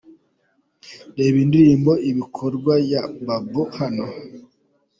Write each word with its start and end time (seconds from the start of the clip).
Reba 1.17 1.37
indirimbo 1.45 1.91
Ibikorwa 2.09 2.73
ya 2.91 3.01
Babou 3.25 3.63
hano:. 3.77 4.05